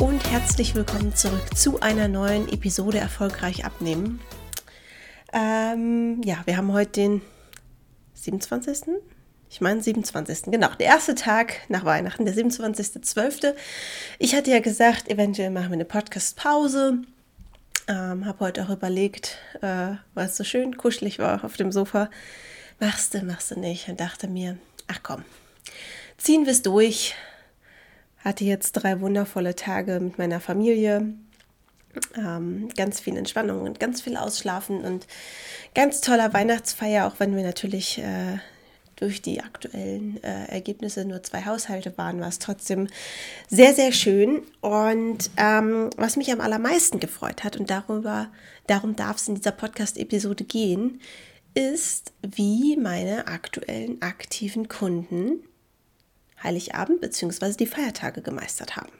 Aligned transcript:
und 0.00 0.30
herzlich 0.30 0.74
willkommen 0.74 1.14
zurück 1.14 1.56
zu 1.56 1.80
einer 1.80 2.08
neuen 2.08 2.48
Episode 2.48 2.98
Erfolgreich 2.98 3.64
abnehmen. 3.64 4.20
Ähm, 5.32 6.20
ja, 6.24 6.38
wir 6.46 6.56
haben 6.56 6.72
heute 6.72 6.92
den 6.92 7.22
27. 8.14 8.94
Ich 9.50 9.60
meine 9.60 9.82
27. 9.82 10.50
Genau, 10.50 10.68
der 10.78 10.86
erste 10.86 11.14
Tag 11.14 11.60
nach 11.68 11.84
Weihnachten, 11.84 12.24
der 12.24 12.34
27.12. 12.34 13.54
Ich 14.18 14.34
hatte 14.34 14.50
ja 14.50 14.60
gesagt, 14.60 15.08
eventuell 15.08 15.50
machen 15.50 15.68
wir 15.68 15.74
eine 15.74 15.84
Podcast-Pause. 15.84 16.98
Ähm, 17.86 18.26
habe 18.26 18.40
heute 18.40 18.64
auch 18.64 18.70
überlegt, 18.70 19.38
äh, 19.62 19.94
weil 20.14 20.26
es 20.26 20.36
so 20.36 20.42
schön 20.44 20.76
kuschelig 20.76 21.20
war 21.20 21.44
auf 21.44 21.56
dem 21.56 21.70
Sofa. 21.70 22.10
Machst 22.80 23.14
du, 23.14 23.22
machst 23.22 23.52
du 23.52 23.60
nicht. 23.60 23.88
Und 23.88 24.00
dachte 24.00 24.26
mir, 24.26 24.58
ach 24.88 25.00
komm, 25.02 25.24
ziehen 26.16 26.46
wir 26.46 26.52
es 26.52 26.62
durch 26.62 27.14
hatte 28.24 28.44
jetzt 28.44 28.72
drei 28.72 29.00
wundervolle 29.00 29.54
Tage 29.54 30.00
mit 30.00 30.18
meiner 30.18 30.40
Familie. 30.40 31.14
Ähm, 32.16 32.70
ganz 32.76 32.98
viel 32.98 33.16
Entspannung 33.16 33.60
und 33.60 33.78
ganz 33.78 34.00
viel 34.00 34.16
Ausschlafen 34.16 34.80
und 34.80 35.06
ganz 35.74 36.00
toller 36.00 36.32
Weihnachtsfeier, 36.32 37.06
auch 37.06 37.20
wenn 37.20 37.36
wir 37.36 37.44
natürlich 37.44 37.98
äh, 37.98 38.38
durch 38.96 39.22
die 39.22 39.40
aktuellen 39.40 40.22
äh, 40.24 40.46
Ergebnisse 40.46 41.04
nur 41.04 41.22
zwei 41.22 41.44
Haushalte 41.44 41.96
waren, 41.96 42.20
war 42.20 42.28
es 42.28 42.38
trotzdem 42.38 42.88
sehr, 43.48 43.74
sehr 43.74 43.92
schön. 43.92 44.42
Und 44.60 45.30
ähm, 45.36 45.90
was 45.96 46.16
mich 46.16 46.32
am 46.32 46.40
allermeisten 46.40 46.98
gefreut 46.98 47.44
hat, 47.44 47.56
und 47.56 47.70
darüber, 47.70 48.28
darum 48.66 48.96
darf 48.96 49.18
es 49.18 49.28
in 49.28 49.36
dieser 49.36 49.52
Podcast-Episode 49.52 50.44
gehen, 50.44 51.00
ist, 51.54 52.12
wie 52.22 52.76
meine 52.76 53.28
aktuellen 53.28 54.02
aktiven 54.02 54.68
Kunden 54.68 55.44
Heiligabend 56.44 57.00
bzw. 57.00 57.54
die 57.54 57.66
Feiertage 57.66 58.22
gemeistert 58.22 58.76
haben. 58.76 58.92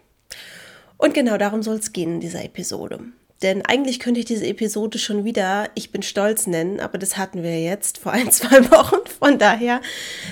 Und 0.96 1.14
genau 1.14 1.36
darum 1.36 1.62
soll 1.62 1.76
es 1.76 1.92
gehen 1.92 2.14
in 2.14 2.20
dieser 2.20 2.44
Episode. 2.44 3.00
Denn 3.42 3.62
eigentlich 3.62 4.00
könnte 4.00 4.20
ich 4.20 4.26
diese 4.26 4.46
Episode 4.46 4.98
schon 4.98 5.24
wieder 5.24 5.68
Ich 5.74 5.92
bin 5.92 6.02
stolz 6.02 6.46
nennen, 6.46 6.80
aber 6.80 6.98
das 6.98 7.16
hatten 7.16 7.42
wir 7.42 7.60
jetzt 7.60 7.98
vor 7.98 8.12
ein, 8.12 8.30
zwei 8.32 8.70
Wochen. 8.70 9.06
Von 9.18 9.38
daher 9.38 9.82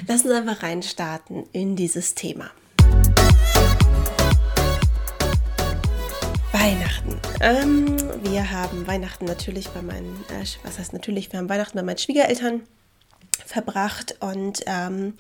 lassen 0.09 0.29
Sie 0.29 0.35
einfach 0.35 0.63
reinstarten 0.63 1.45
in 1.53 1.77
dieses 1.77 2.15
Thema. 2.15 2.51
Weihnachten. 6.53 7.21
Ähm, 7.41 7.97
wir 8.23 8.51
haben 8.51 8.87
Weihnachten 8.87 9.25
natürlich 9.25 9.69
bei 9.71 9.83
meinen, 9.83 10.25
äh, 10.31 10.45
was 10.63 10.79
heißt 10.79 10.93
natürlich, 10.93 11.33
wir 11.33 11.39
haben 11.39 11.49
Weihnachten 11.49 11.77
bei 11.77 11.83
meinen 11.83 11.99
Schwiegereltern 11.99 12.63
verbracht 13.47 14.17
und 14.21 14.61
ähm, 14.67 15.15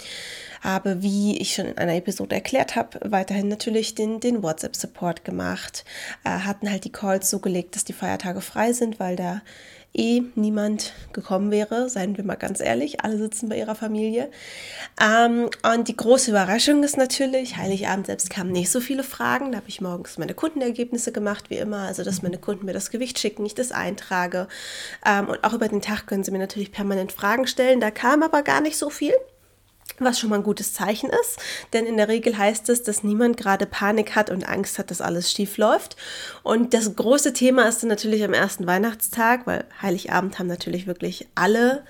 habe, 0.60 1.02
wie 1.02 1.38
ich 1.38 1.54
schon 1.54 1.66
in 1.66 1.78
einer 1.78 1.94
Episode 1.94 2.34
erklärt 2.34 2.76
habe, 2.76 3.00
weiterhin 3.04 3.48
natürlich 3.48 3.94
den, 3.94 4.20
den 4.20 4.42
WhatsApp-Support 4.42 5.24
gemacht, 5.24 5.84
äh, 6.24 6.30
hatten 6.30 6.70
halt 6.70 6.84
die 6.84 6.92
Calls 6.92 7.30
so 7.30 7.38
gelegt, 7.40 7.76
dass 7.76 7.84
die 7.84 7.92
Feiertage 7.92 8.40
frei 8.40 8.72
sind, 8.72 9.00
weil 9.00 9.16
da 9.16 9.42
eh 9.94 10.22
niemand 10.34 10.92
gekommen 11.12 11.50
wäre, 11.50 11.88
seien 11.90 12.16
wir 12.16 12.24
mal 12.24 12.36
ganz 12.36 12.60
ehrlich. 12.60 13.04
Alle 13.04 13.18
sitzen 13.18 13.48
bei 13.48 13.58
ihrer 13.58 13.74
Familie. 13.74 14.30
Ähm, 15.00 15.50
und 15.70 15.88
die 15.88 15.96
große 15.96 16.30
Überraschung 16.30 16.82
ist 16.82 16.96
natürlich, 16.96 17.56
Heiligabend 17.56 18.06
selbst 18.06 18.30
kamen 18.30 18.52
nicht 18.52 18.70
so 18.70 18.80
viele 18.80 19.04
Fragen. 19.04 19.52
Da 19.52 19.58
habe 19.58 19.68
ich 19.68 19.80
morgens 19.80 20.18
meine 20.18 20.34
Kundenergebnisse 20.34 21.12
gemacht, 21.12 21.50
wie 21.50 21.56
immer. 21.56 21.86
Also, 21.86 22.04
dass 22.04 22.22
meine 22.22 22.38
Kunden 22.38 22.64
mir 22.64 22.72
das 22.72 22.90
Gewicht 22.90 23.18
schicken, 23.18 23.44
ich 23.44 23.54
das 23.54 23.72
eintrage. 23.72 24.48
Ähm, 25.06 25.28
und 25.28 25.44
auch 25.44 25.52
über 25.52 25.68
den 25.68 25.82
Tag 25.82 26.06
können 26.06 26.24
sie 26.24 26.30
mir 26.30 26.38
natürlich 26.38 26.72
permanent 26.72 27.12
Fragen 27.12 27.46
stellen. 27.46 27.80
Da 27.80 27.90
kam 27.90 28.22
aber 28.22 28.42
gar 28.42 28.60
nicht 28.60 28.78
so 28.78 28.88
viel 28.90 29.14
was 29.98 30.18
schon 30.18 30.30
mal 30.30 30.36
ein 30.36 30.42
gutes 30.42 30.72
Zeichen 30.72 31.10
ist, 31.10 31.38
denn 31.72 31.86
in 31.86 31.96
der 31.96 32.08
Regel 32.08 32.36
heißt 32.36 32.68
es, 32.68 32.82
dass 32.82 33.02
niemand 33.02 33.36
gerade 33.36 33.66
Panik 33.66 34.14
hat 34.14 34.30
und 34.30 34.48
Angst 34.48 34.78
hat, 34.78 34.90
dass 34.90 35.00
alles 35.00 35.32
schief 35.32 35.56
läuft. 35.56 35.96
Und 36.42 36.74
das 36.74 36.94
große 36.94 37.32
Thema 37.32 37.68
ist 37.68 37.82
dann 37.82 37.88
natürlich 37.88 38.24
am 38.24 38.32
ersten 38.32 38.66
Weihnachtstag, 38.66 39.46
weil 39.46 39.64
Heiligabend 39.80 40.38
haben 40.38 40.48
natürlich 40.48 40.86
wirklich 40.86 41.28
alle 41.34 41.84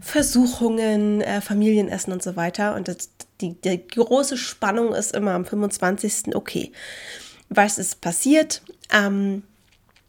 Versuchungen, 0.00 1.20
äh, 1.20 1.40
Familienessen 1.40 2.12
und 2.12 2.22
so 2.22 2.36
weiter. 2.36 2.74
Und 2.74 2.88
das, 2.88 3.10
die, 3.40 3.60
die 3.60 3.86
große 3.86 4.36
Spannung 4.36 4.94
ist 4.94 5.14
immer 5.14 5.32
am 5.32 5.44
25. 5.44 6.34
Okay, 6.34 6.72
was 7.48 7.78
ist 7.78 8.00
passiert? 8.00 8.62
Ähm, 8.90 9.42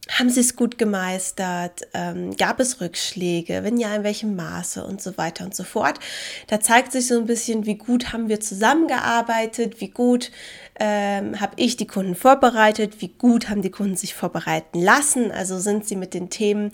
haben 0.10 0.30
sie 0.30 0.42
es 0.42 0.56
gut 0.56 0.78
gemeistert? 0.78 1.82
Ähm, 1.94 2.36
gab 2.36 2.60
es 2.60 2.82
Rückschläge? 2.82 3.64
Wenn 3.64 3.78
ja, 3.78 3.96
in 3.96 4.04
welchem 4.04 4.36
Maße 4.36 4.84
und 4.84 5.02
so 5.02 5.18
weiter 5.18 5.46
und 5.46 5.56
so 5.56 5.64
fort. 5.64 6.00
Da 6.48 6.60
zeigt 6.60 6.92
sich 6.92 7.08
so 7.08 7.18
ein 7.18 7.26
bisschen, 7.26 7.66
wie 7.66 7.76
gut 7.76 8.12
haben 8.12 8.28
wir 8.28 8.40
zusammengearbeitet, 8.40 9.80
wie 9.80 9.90
gut 9.90 10.32
ähm, 10.80 11.40
habe 11.40 11.54
ich 11.56 11.78
die 11.78 11.88
Kunden 11.88 12.16
vorbereitet, 12.16 13.02
wie 13.02 13.10
gut 13.10 13.50
haben 13.50 13.62
die 13.62 13.72
Kunden 13.72 13.96
sich 13.96 14.14
vorbereiten 14.14 14.82
lassen. 14.82 15.32
Also 15.32 15.60
sind 15.60 15.88
sie 15.88 15.96
mit 15.96 16.14
den 16.14 16.30
Themen, 16.30 16.72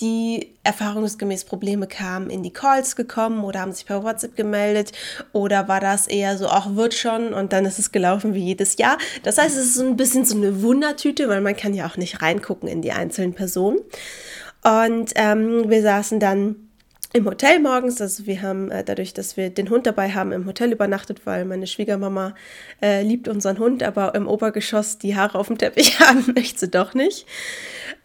die 0.00 0.54
erfahrungsgemäß 0.62 1.44
Probleme 1.44 1.86
kamen, 1.86 2.30
in 2.30 2.42
die 2.42 2.52
Calls 2.52 2.96
gekommen 2.96 3.44
oder 3.44 3.60
haben 3.60 3.72
sich 3.72 3.86
per 3.86 4.02
WhatsApp 4.02 4.36
gemeldet 4.36 4.92
oder 5.32 5.68
war 5.68 5.80
das 5.80 6.06
eher 6.06 6.36
so, 6.36 6.46
auch 6.46 6.74
wird 6.76 6.94
schon 6.94 7.32
und 7.34 7.52
dann 7.52 7.64
ist 7.64 7.78
es 7.78 7.92
gelaufen 7.92 8.34
wie 8.34 8.44
jedes 8.44 8.76
Jahr. 8.78 8.98
Das 9.22 9.38
heißt, 9.38 9.56
es 9.56 9.66
ist 9.66 9.74
so 9.74 9.86
ein 9.86 9.96
bisschen 9.96 10.24
so 10.24 10.36
eine 10.36 10.62
Wundertüte, 10.62 11.28
weil 11.28 11.40
man 11.40 11.56
kann 11.56 11.74
ja 11.74 11.86
auch 11.86 11.96
nicht 11.96 12.22
reingucken 12.22 12.68
in 12.68 12.82
die 12.82 12.92
einzelnen 12.92 13.34
Personen. 13.34 13.78
Und 14.62 15.12
ähm, 15.14 15.70
wir 15.70 15.82
saßen 15.82 16.20
dann 16.20 16.56
im 17.12 17.26
Hotel 17.26 17.58
morgens. 17.58 18.00
Also 18.00 18.26
wir 18.26 18.42
haben 18.42 18.70
äh, 18.70 18.84
dadurch, 18.84 19.14
dass 19.14 19.36
wir 19.36 19.50
den 19.50 19.70
Hund 19.70 19.86
dabei 19.86 20.10
haben, 20.10 20.32
im 20.32 20.46
Hotel 20.46 20.72
übernachtet, 20.72 21.26
weil 21.26 21.44
meine 21.44 21.66
Schwiegermama 21.66 22.34
äh, 22.82 23.02
liebt 23.02 23.28
unseren 23.28 23.58
Hund, 23.58 23.82
aber 23.82 24.14
im 24.14 24.28
Obergeschoss 24.28 24.98
die 24.98 25.16
Haare 25.16 25.38
auf 25.38 25.48
dem 25.48 25.58
Teppich 25.58 25.98
haben 26.00 26.32
möchte 26.34 26.60
sie 26.60 26.70
doch 26.70 26.94
nicht. 26.94 27.26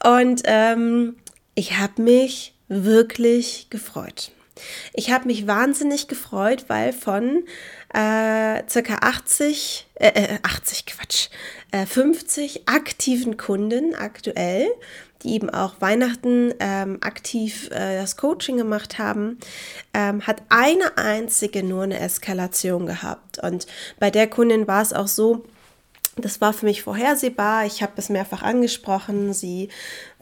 Und 0.03 0.41
ähm, 0.45 1.17
ich 1.55 1.77
habe 1.77 2.01
mich 2.01 2.53
wirklich 2.67 3.67
gefreut. 3.69 4.31
Ich 4.93 5.11
habe 5.11 5.27
mich 5.27 5.47
wahnsinnig 5.47 6.07
gefreut, 6.07 6.65
weil 6.67 6.93
von 6.93 7.43
äh, 7.93 8.63
circa 8.69 8.95
80, 9.01 9.87
äh, 9.95 10.37
80 10.43 10.79
äh, 10.79 10.91
Quatsch, 10.91 11.29
äh, 11.71 11.85
50 11.85 12.67
aktiven 12.67 13.37
Kunden 13.37 13.95
aktuell, 13.95 14.67
die 15.23 15.33
eben 15.33 15.49
auch 15.49 15.81
Weihnachten 15.81 16.53
ähm, 16.59 16.99
aktiv 17.01 17.69
äh, 17.71 17.97
das 17.97 18.15
Coaching 18.15 18.57
gemacht 18.57 18.97
haben, 18.97 19.39
ähm, 19.93 20.25
hat 20.25 20.41
eine 20.49 20.97
einzige 20.97 21.63
nur 21.63 21.83
eine 21.83 21.99
Eskalation 21.99 22.85
gehabt. 22.85 23.39
Und 23.39 23.67
bei 23.99 24.11
der 24.11 24.27
Kundin 24.27 24.67
war 24.67 24.81
es 24.81 24.93
auch 24.93 25.07
so, 25.07 25.43
das 26.17 26.39
war 26.39 26.53
für 26.53 26.65
mich 26.65 26.81
vorhersehbar. 26.81 27.65
Ich 27.65 27.83
habe 27.83 27.93
es 27.97 28.07
mehrfach 28.07 28.41
angesprochen. 28.41 29.33
Sie 29.33 29.67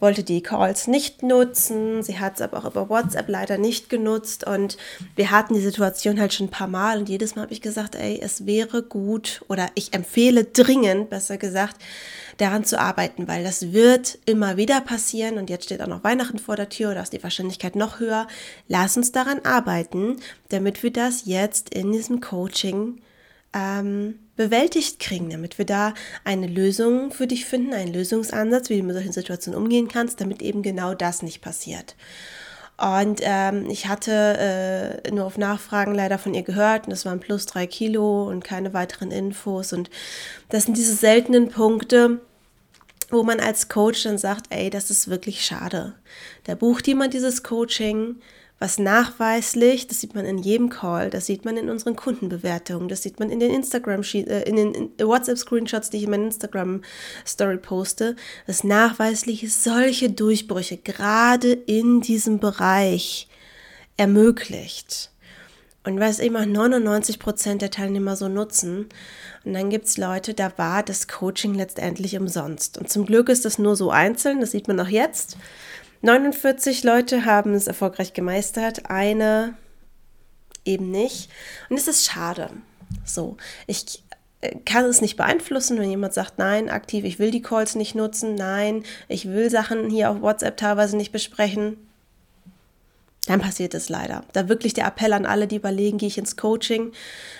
wollte 0.00 0.24
die 0.24 0.42
Calls 0.42 0.88
nicht 0.88 1.22
nutzen. 1.22 2.02
Sie 2.02 2.18
hat 2.18 2.34
es 2.34 2.40
aber 2.40 2.58
auch 2.58 2.64
über 2.64 2.88
WhatsApp 2.88 3.28
leider 3.28 3.58
nicht 3.58 3.88
genutzt. 3.88 4.44
Und 4.44 4.76
wir 5.14 5.30
hatten 5.30 5.54
die 5.54 5.60
Situation 5.60 6.18
halt 6.18 6.34
schon 6.34 6.48
ein 6.48 6.50
paar 6.50 6.66
Mal. 6.66 6.98
Und 6.98 7.08
jedes 7.08 7.36
Mal 7.36 7.42
habe 7.42 7.52
ich 7.52 7.60
gesagt, 7.60 7.94
ey, 7.94 8.18
es 8.20 8.44
wäre 8.44 8.82
gut 8.82 9.44
oder 9.48 9.68
ich 9.76 9.94
empfehle 9.94 10.44
dringend, 10.44 11.10
besser 11.10 11.38
gesagt, 11.38 11.76
daran 12.38 12.64
zu 12.64 12.80
arbeiten, 12.80 13.28
weil 13.28 13.44
das 13.44 13.72
wird 13.72 14.18
immer 14.26 14.56
wieder 14.56 14.80
passieren. 14.80 15.38
Und 15.38 15.48
jetzt 15.48 15.66
steht 15.66 15.80
auch 15.80 15.86
noch 15.86 16.02
Weihnachten 16.02 16.40
vor 16.40 16.56
der 16.56 16.70
Tür 16.70 16.90
oder 16.90 17.02
ist 17.02 17.12
die 17.12 17.22
Wahrscheinlichkeit 17.22 17.76
noch 17.76 18.00
höher. 18.00 18.26
Lass 18.66 18.96
uns 18.96 19.12
daran 19.12 19.40
arbeiten, 19.44 20.16
damit 20.48 20.82
wir 20.82 20.92
das 20.92 21.26
jetzt 21.26 21.72
in 21.72 21.92
diesem 21.92 22.20
Coaching 22.20 22.98
ähm, 23.54 24.18
bewältigt 24.36 24.98
kriegen, 24.98 25.30
damit 25.30 25.58
wir 25.58 25.64
da 25.64 25.94
eine 26.24 26.46
Lösung 26.46 27.12
für 27.12 27.26
dich 27.26 27.44
finden, 27.44 27.72
einen 27.72 27.92
Lösungsansatz, 27.92 28.68
wie 28.68 28.78
du 28.78 28.82
mit 28.84 28.94
solchen 28.94 29.12
Situationen 29.12 29.58
umgehen 29.58 29.88
kannst, 29.88 30.20
damit 30.20 30.42
eben 30.42 30.62
genau 30.62 30.94
das 30.94 31.22
nicht 31.22 31.40
passiert. 31.40 31.94
Und 32.76 33.20
ähm, 33.22 33.70
ich 33.70 33.86
hatte 33.86 35.02
äh, 35.04 35.10
nur 35.12 35.26
auf 35.26 35.38
Nachfragen 35.38 35.94
leider 35.94 36.18
von 36.18 36.34
ihr 36.34 36.42
gehört 36.42 36.86
und 36.86 36.90
das 36.90 37.04
waren 37.04 37.20
plus 37.20 37.46
drei 37.46 37.68
Kilo 37.68 38.28
und 38.28 38.42
keine 38.42 38.74
weiteren 38.74 39.12
Infos. 39.12 39.72
Und 39.72 39.90
das 40.48 40.64
sind 40.64 40.76
diese 40.76 40.94
seltenen 40.94 41.50
Punkte, 41.50 42.20
wo 43.10 43.22
man 43.22 43.38
als 43.38 43.68
Coach 43.68 44.02
dann 44.02 44.18
sagt, 44.18 44.46
ey, 44.50 44.70
das 44.70 44.90
ist 44.90 45.08
wirklich 45.08 45.44
schade. 45.44 45.94
Da 46.44 46.56
bucht 46.56 46.88
jemand 46.88 47.14
dieses 47.14 47.44
Coaching, 47.44 48.16
was 48.58 48.78
nachweislich, 48.78 49.88
das 49.88 50.00
sieht 50.00 50.14
man 50.14 50.24
in 50.24 50.38
jedem 50.38 50.70
Call, 50.70 51.10
das 51.10 51.26
sieht 51.26 51.44
man 51.44 51.56
in 51.56 51.68
unseren 51.68 51.96
Kundenbewertungen, 51.96 52.88
das 52.88 53.02
sieht 53.02 53.18
man 53.18 53.30
in 53.30 53.40
den 53.40 53.50
Instagram, 53.50 54.02
äh, 54.14 54.42
in 54.48 54.56
den 54.56 54.90
WhatsApp-Screenshots, 54.98 55.90
die 55.90 55.98
ich 55.98 56.04
in 56.04 56.10
meiner 56.10 56.26
Instagram-Story 56.26 57.58
poste, 57.58 58.16
was 58.46 58.64
nachweislich 58.64 59.52
solche 59.52 60.10
Durchbrüche 60.10 60.76
gerade 60.76 61.52
in 61.52 62.00
diesem 62.00 62.38
Bereich 62.38 63.28
ermöglicht. 63.96 65.10
Und 65.86 66.00
was 66.00 66.18
immer 66.18 66.46
99 66.46 67.18
Prozent 67.18 67.60
der 67.60 67.70
Teilnehmer 67.70 68.16
so 68.16 68.28
nutzen. 68.28 68.88
Und 69.44 69.52
dann 69.52 69.68
gibt 69.68 69.84
es 69.84 69.98
Leute, 69.98 70.32
da 70.32 70.50
war 70.56 70.82
das 70.82 71.08
Coaching 71.08 71.52
letztendlich 71.54 72.16
umsonst. 72.16 72.78
Und 72.78 72.88
zum 72.88 73.04
Glück 73.04 73.28
ist 73.28 73.44
das 73.44 73.58
nur 73.58 73.76
so 73.76 73.90
einzeln, 73.90 74.40
das 74.40 74.52
sieht 74.52 74.66
man 74.66 74.80
auch 74.80 74.88
jetzt. 74.88 75.36
49 76.04 76.84
Leute 76.84 77.24
haben 77.24 77.54
es 77.54 77.66
erfolgreich 77.66 78.12
gemeistert, 78.12 78.90
eine 78.90 79.56
eben 80.66 80.90
nicht. 80.90 81.30
Und 81.70 81.78
es 81.78 81.88
ist 81.88 82.04
schade. 82.04 82.50
So, 83.06 83.38
ich 83.66 84.02
äh, 84.42 84.54
kann 84.66 84.84
es 84.84 85.00
nicht 85.00 85.16
beeinflussen, 85.16 85.78
wenn 85.78 85.88
jemand 85.88 86.12
sagt, 86.12 86.38
nein, 86.38 86.68
aktiv, 86.68 87.06
ich 87.06 87.18
will 87.18 87.30
die 87.30 87.40
Calls 87.40 87.74
nicht 87.74 87.94
nutzen, 87.94 88.34
nein, 88.34 88.84
ich 89.08 89.28
will 89.28 89.48
Sachen 89.48 89.88
hier 89.88 90.10
auf 90.10 90.20
WhatsApp 90.20 90.58
teilweise 90.58 90.98
nicht 90.98 91.10
besprechen. 91.10 91.78
Dann 93.26 93.40
passiert 93.40 93.72
es 93.72 93.88
leider. 93.88 94.24
Da 94.34 94.50
wirklich 94.50 94.74
der 94.74 94.86
Appell 94.86 95.14
an 95.14 95.24
alle, 95.24 95.46
die 95.46 95.56
überlegen, 95.56 95.96
gehe 95.96 96.08
ich 96.08 96.18
ins 96.18 96.36
Coaching, 96.36 96.92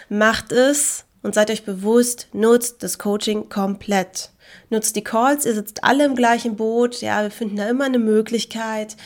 macht 0.08 0.52
es 0.52 1.04
und 1.22 1.34
seid 1.34 1.50
euch 1.50 1.66
bewusst, 1.66 2.28
nutzt 2.32 2.82
das 2.82 2.98
Coaching 2.98 3.50
komplett. 3.50 4.30
Nutzt 4.70 4.96
die 4.96 5.04
Calls, 5.04 5.46
ihr 5.46 5.54
sitzt 5.54 5.84
alle 5.84 6.04
im 6.04 6.14
gleichen 6.14 6.56
Boot, 6.56 7.00
ja, 7.00 7.22
wir 7.22 7.30
finden 7.30 7.56
da 7.56 7.68
immer 7.68 7.84
eine 7.84 7.98
Möglichkeit. 7.98 8.96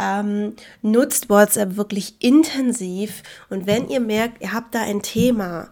Ähm, 0.00 0.54
nutzt 0.82 1.28
WhatsApp 1.28 1.76
wirklich 1.76 2.16
intensiv 2.20 3.22
und 3.48 3.66
wenn 3.66 3.88
ihr 3.88 4.00
merkt, 4.00 4.42
ihr 4.42 4.52
habt 4.52 4.74
da 4.74 4.82
ein 4.82 5.02
Thema, 5.02 5.70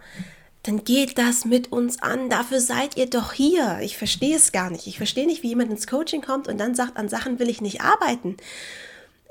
dann 0.64 0.82
geht 0.82 1.18
das 1.18 1.44
mit 1.44 1.72
uns 1.72 2.02
an. 2.02 2.30
Dafür 2.30 2.58
seid 2.60 2.96
ihr 2.96 3.08
doch 3.08 3.32
hier. 3.32 3.80
Ich 3.82 3.98
verstehe 3.98 4.34
es 4.34 4.50
gar 4.50 4.70
nicht. 4.70 4.86
Ich 4.86 4.96
verstehe 4.96 5.26
nicht, 5.26 5.42
wie 5.42 5.48
jemand 5.48 5.70
ins 5.70 5.86
Coaching 5.86 6.22
kommt 6.22 6.48
und 6.48 6.58
dann 6.58 6.74
sagt, 6.74 6.96
an 6.96 7.08
Sachen 7.08 7.38
will 7.38 7.50
ich 7.50 7.60
nicht 7.60 7.82
arbeiten. 7.82 8.36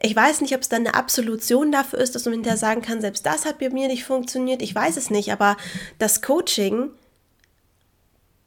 Ich 0.02 0.16
weiß 0.16 0.42
nicht, 0.42 0.54
ob 0.54 0.62
es 0.62 0.70
dann 0.70 0.86
eine 0.86 0.96
Absolution 0.96 1.72
dafür 1.72 2.00
ist, 2.00 2.14
dass 2.14 2.26
man 2.26 2.34
hinterher 2.34 2.58
sagen 2.58 2.82
kann, 2.82 3.02
selbst 3.02 3.26
das 3.26 3.46
hat 3.46 3.60
bei 3.60 3.70
mir 3.70 3.88
nicht 3.88 4.04
funktioniert. 4.04 4.62
Ich 4.62 4.76
weiß 4.76 4.98
es 4.98 5.10
nicht, 5.10 5.32
aber 5.32 5.58
das 5.98 6.22
Coaching, 6.22 6.92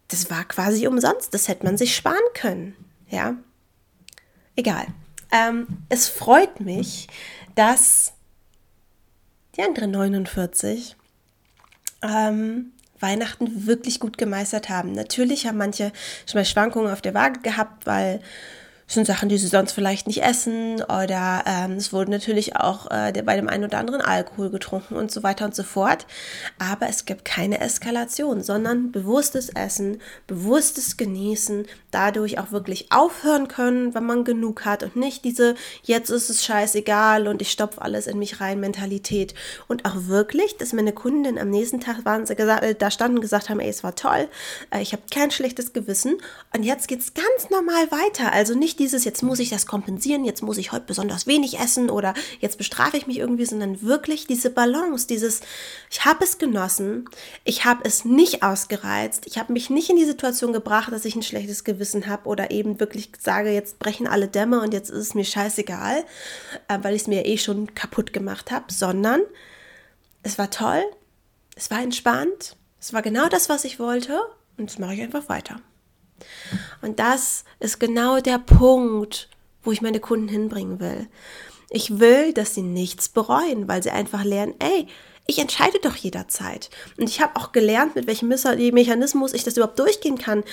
das 0.09 0.31
war 0.31 0.45
quasi 0.45 0.87
umsonst. 0.87 1.35
Das 1.35 1.49
hätte 1.49 1.65
man 1.65 1.77
sich 1.77 1.97
sparen 1.97 2.17
können. 2.35 2.77
Ja, 3.09 3.37
egal. 4.55 4.87
Ähm, 5.33 5.67
es 5.89 6.09
freut 6.09 6.61
mich, 6.61 7.09
dass 7.55 8.13
die 9.57 9.63
andere 9.63 9.89
49 9.89 10.97
ähm, 12.03 12.73
Weihnachten 13.01 13.67
wirklich 13.67 14.01
gut 14.01 14.19
gemeistert 14.19 14.69
haben. 14.69 14.93
Natürlich 14.93 15.47
haben 15.47 15.59
manche 15.59 15.93
schon 16.27 16.39
mal 16.39 16.45
Schwankungen 16.45 16.93
auf 16.93 17.03
der 17.03 17.15
Waage 17.15 17.41
gehabt, 17.41 17.87
weil 17.87 18.21
sind 18.89 19.07
Sachen, 19.07 19.29
die 19.29 19.37
sie 19.37 19.49
sonst 19.49 19.73
vielleicht 19.73 20.07
nicht 20.07 20.23
essen 20.23 20.81
oder 20.83 21.43
ähm, 21.45 21.73
es 21.73 21.93
wurde 21.93 22.11
natürlich 22.13 22.55
auch 22.55 22.89
äh, 22.91 23.13
bei 23.25 23.35
dem 23.35 23.49
einen 23.49 23.65
oder 23.65 23.79
anderen 23.79 24.01
Alkohol 24.01 24.51
getrunken 24.51 24.95
und 24.95 25.11
so 25.11 25.25
weiter 25.25 25.45
und 25.45 25.57
so 25.57 25.65
fort. 25.65 26.07
Aber 26.59 26.89
es 26.89 27.05
gibt 27.05 27.25
keine 27.25 27.61
Eskalation, 27.61 28.43
sondern 28.43 28.93
bewusstes 28.93 29.49
Essen, 29.49 30.01
bewusstes 30.29 30.97
Genießen, 30.97 31.67
dadurch 31.91 32.39
auch 32.39 32.53
wirklich 32.53 32.93
aufhören 32.93 33.49
können, 33.49 33.95
wenn 33.95 34.05
man 34.05 34.25
genug 34.25 34.65
hat 34.65 34.85
und 34.85 34.95
nicht 34.95 35.25
diese 35.25 35.57
jetzt 35.83 36.11
ist 36.11 36.31
es 36.31 36.45
scheißegal 36.45 37.27
und 37.27 37.43
ich 37.43 37.51
stopfe 37.51 37.83
alles 37.83 38.07
in 38.07 38.19
mich 38.19 38.41
rein 38.41 38.61
Mentalität. 38.61 39.35
Und 39.67 39.85
auch 39.85 40.07
wirklich, 40.07 40.59
dass 40.59 40.73
meine 40.73 40.93
Kunden 40.93 41.39
am 41.39 41.51
nächsten 41.51 41.81
Tag 41.81 42.05
waren, 42.05 42.25
sie 42.25 42.37
gesagt, 42.37 42.63
äh, 42.63 42.75
da 42.77 42.93
standen 42.93 43.17
und 43.17 43.23
gesagt 43.23 43.49
haben, 43.49 43.59
ey, 43.59 43.69
es 43.69 43.83
war 43.83 43.97
toll, 43.97 44.29
äh, 44.71 44.81
ich 44.81 44.93
habe 44.93 45.03
kein 45.11 45.33
schlechtes 45.33 45.73
Gewissen 45.73 46.19
und 46.55 46.63
jetzt 46.63 46.87
geht 46.87 47.01
es 47.01 47.15
ganz 47.15 47.51
normal 47.51 47.91
weiter. 47.91 48.33
Also 48.33 48.55
nicht 48.55 48.76
dieses, 48.77 49.05
jetzt 49.05 49.23
muss 49.23 49.39
ich 49.39 49.51
das 49.51 49.67
kompensieren, 49.67 50.25
jetzt 50.25 50.43
muss 50.43 50.59
ich 50.59 50.73
heute 50.73 50.87
besonders 50.87 51.27
wenig 51.27 51.59
essen 51.59 51.91
oder 51.91 52.15
jetzt 52.41 52.59
bestrafe 52.59 52.97
ich 52.97 53.07
mich 53.07 53.19
irgendwie, 53.19 53.45
sondern 53.45 53.83
wirklich 53.83 54.27
diese 54.27 54.51
Balance, 54.51 55.07
dieses, 55.07 55.41
ich 55.91 56.05
habe 56.05 56.25
es 56.25 56.39
genossen, 56.39 57.09
ich 57.45 57.65
habe 57.65 57.85
es 57.85 58.05
nicht 58.05 58.43
ausgereizt, 58.43 59.27
ich 59.27 59.39
habe 59.39 59.53
mich 59.53 59.71
nicht 59.71 59.91
in 59.91 59.97
die 59.97 60.05
Situation 60.05 60.53
gebracht, 60.53 60.93
dass 60.93 61.05
ich 61.05 61.17
ein 61.17 61.23
schlechtes 61.23 61.65
Gewissen 61.65 62.07
habe 62.07 62.29
oder 62.29 62.51
eben 62.51 62.81
wirklich 62.81 63.11
sage, 63.19 63.51
jetzt 63.51 63.79
brechen 63.79 64.07
alle 64.07 64.29
Dämme 64.29 64.61
und 64.61 64.73
jetzt 64.73 64.91
ist 64.91 64.99
es 64.99 65.15
mir 65.15 65.25
scheißegal, 65.25 66.05
äh, 66.69 66.79
weil 66.83 66.95
ich 66.95 67.03
es 67.03 67.09
mir 67.09 67.27
eh 67.27 67.39
schon 67.39 67.75
kaputt 67.75 68.13
gemacht 68.13 68.51
habe, 68.51 68.73
sondern 68.73 69.21
es 70.23 70.39
war 70.39 70.51
toll, 70.51 70.83
es 71.55 71.71
war 71.71 71.81
entspannt, 71.83 72.57
es 72.81 72.93
war 72.93 73.03
genau 73.03 73.29
das, 73.29 73.49
was 73.49 73.65
ich 73.65 73.79
wollte 73.79 74.21
und 74.57 74.71
das 74.71 74.79
mache 74.79 74.95
ich 74.95 75.03
einfach 75.03 75.29
weiter. 75.29 75.61
Und 76.83 76.99
das 76.99 77.45
ist 77.61 77.81
genau 77.81 78.21
der 78.21 78.39
Punkt, 78.39 79.29
wo 79.63 79.73
ich 79.73 79.83
meine 79.83 80.01
Kunden 80.01 80.29
hinbringen 80.29 80.81
will. 80.81 81.09
Ich 81.71 81.99
will, 81.99 82.33
dass 82.33 82.55
sie 82.55 82.63
nichts 82.63 83.09
bereuen, 83.09 83.69
weil 83.69 83.83
sie 83.83 83.91
einfach 83.91 84.25
lernen, 84.25 84.55
ey, 84.61 84.87
ich 85.27 85.39
entscheide 85.41 85.81
doch 85.81 85.97
jederzeit. 85.97 86.71
Und 86.99 87.09
ich 87.09 87.21
habe 87.21 87.37
auch 87.37 87.51
gelernt, 87.51 87.97
mit 87.97 88.07
welchem 88.07 88.29
Mechanismus 88.29 89.33
ich 89.33 89.43
das 89.43 89.57
überhaupt 89.57 89.79
durchgehen 89.79 90.19
kann, 90.19 90.45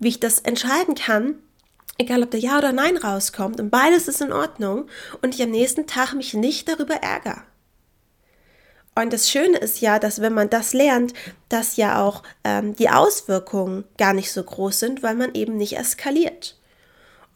wie 0.00 0.08
ich 0.08 0.20
das 0.20 0.40
entscheiden 0.40 0.96
kann, 0.96 1.36
egal 1.96 2.24
ob 2.24 2.30
der 2.32 2.40
Ja 2.40 2.58
oder 2.58 2.72
Nein 2.72 2.96
rauskommt. 2.96 3.60
Und 3.60 3.70
beides 3.70 4.08
ist 4.08 4.20
in 4.20 4.32
Ordnung. 4.32 4.88
Und 5.22 5.34
ich 5.34 5.42
am 5.42 5.50
nächsten 5.50 5.86
Tag 5.86 6.14
mich 6.14 6.34
nicht 6.34 6.68
darüber 6.68 6.94
ärgere. 6.94 7.44
Und 8.98 9.12
das 9.12 9.30
Schöne 9.30 9.58
ist 9.58 9.82
ja, 9.82 9.98
dass 9.98 10.22
wenn 10.22 10.32
man 10.32 10.48
das 10.48 10.72
lernt, 10.72 11.12
dass 11.50 11.76
ja 11.76 12.02
auch 12.02 12.22
ähm, 12.44 12.74
die 12.74 12.88
Auswirkungen 12.88 13.84
gar 13.98 14.14
nicht 14.14 14.32
so 14.32 14.42
groß 14.42 14.78
sind, 14.78 15.02
weil 15.02 15.14
man 15.14 15.34
eben 15.34 15.58
nicht 15.58 15.76
eskaliert. 15.76 16.58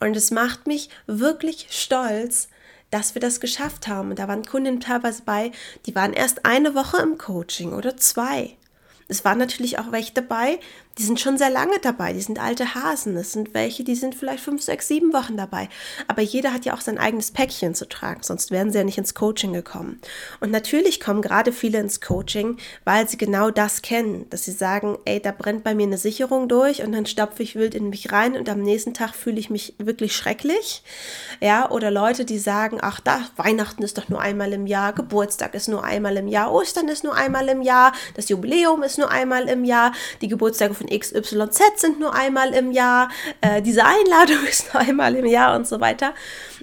Und 0.01 0.17
es 0.17 0.31
macht 0.31 0.67
mich 0.67 0.89
wirklich 1.07 1.67
stolz, 1.69 2.49
dass 2.91 3.15
wir 3.15 3.21
das 3.21 3.41
geschafft 3.41 3.89
haben. 3.89 4.09
Und 4.09 4.19
da 4.19 4.27
waren 4.27 4.47
Kunden 4.47 4.81
teilweise 4.81 5.23
bei, 5.23 5.53
die 5.85 5.95
waren 5.95 6.15
erst 6.15 6.47
eine 6.47 6.75
Woche 6.75 6.97
im 7.03 7.19
Coaching 7.19 7.75
oder 7.75 7.95
zwei. 7.99 8.57
Es 9.09 9.25
waren 9.27 9.39
natürlich 9.39 9.79
auch 9.79 9.93
welche 9.93 10.15
dabei, 10.15 10.61
die 11.01 11.07
sind 11.07 11.19
schon 11.19 11.39
sehr 11.39 11.49
lange 11.49 11.79
dabei, 11.81 12.13
die 12.13 12.21
sind 12.21 12.39
alte 12.39 12.75
Hasen. 12.75 13.17
Es 13.17 13.33
sind 13.33 13.55
welche, 13.55 13.85
die 13.85 13.95
sind 13.95 14.15
vielleicht 14.15 14.45
fünf, 14.45 14.61
sechs, 14.61 14.87
sieben 14.87 15.15
Wochen 15.15 15.39
dabei. 15.39 15.71
Aber 16.09 16.21
jeder 16.21 16.53
hat 16.53 16.67
ja 16.67 16.75
auch 16.75 16.83
sein 16.83 16.99
eigenes 16.99 17.31
Päckchen 17.31 17.75
zu 17.75 17.89
tragen, 17.89 18.23
sonst 18.23 18.51
wären 18.51 18.71
sie 18.71 18.77
ja 18.77 18.85
nicht 18.85 18.99
ins 18.99 19.15
Coaching 19.15 19.55
gekommen. 19.55 19.99
Und 20.41 20.51
natürlich 20.51 21.01
kommen 21.01 21.23
gerade 21.23 21.53
viele 21.53 21.81
ins 21.81 22.03
Coaching, 22.03 22.59
weil 22.85 23.09
sie 23.09 23.17
genau 23.17 23.51
das 23.51 23.81
kennen, 23.81 24.29
dass 24.29 24.45
sie 24.45 24.53
sagen, 24.53 24.99
ey, 25.07 25.21
da 25.21 25.33
brennt 25.33 25.65
bei 25.65 25.75
mir 25.75 25.87
eine 25.87 25.97
Sicherung 25.97 26.49
durch 26.49 26.83
und 26.83 26.93
dann 26.93 27.07
stopfe 27.07 27.43
ich 27.43 27.55
wild 27.55 27.75
in 27.75 27.89
mich 27.89 28.13
rein 28.13 28.37
und 28.37 28.51
am 28.51 28.61
nächsten 28.61 28.93
Tag 28.93 29.15
fühle 29.15 29.41
ich 29.41 29.49
mich 29.49 29.77
wirklich 29.79 30.15
schrecklich. 30.15 30.83
Ja, 31.41 31.71
oder 31.71 31.91
Leute, 31.91 32.27
die 32.27 32.39
sagen, 32.39 32.77
ach, 32.83 33.01
da, 33.01 33.23
Weihnachten 33.37 33.83
ist 33.83 33.97
doch 33.97 34.11
nur 34.11 34.21
einmal 34.21 34.53
im 34.53 34.67
Jahr, 34.67 34.93
Geburtstag 34.93 35.55
ist 35.55 35.69
nur 35.69 35.83
einmal 35.83 36.19
im 36.19 36.29
Jahr, 36.29 36.53
Ostern 36.53 36.89
ist 36.89 37.05
nur 37.05 37.15
einmal 37.15 37.49
im 37.49 37.63
Jahr, 37.63 37.95
das 38.17 38.29
Jubiläum 38.29 38.83
ist 38.83 38.99
nur 38.99 39.11
einmal 39.11 39.49
im 39.49 39.65
Jahr, 39.65 39.93
die 40.21 40.29
Geburtstage 40.29 40.75
von 40.75 40.90
XYZ 40.91 41.61
sind 41.77 42.01
nur 42.01 42.15
einmal 42.15 42.53
im 42.53 42.73
Jahr, 42.73 43.11
äh, 43.41 43.63
diese 43.63 43.85
Einladung 43.85 44.45
ist 44.49 44.73
nur 44.73 44.83
einmal 44.83 45.15
im 45.15 45.27
Jahr 45.27 45.57
und 45.57 45.67
so 45.67 45.81
weiter. 45.81 46.15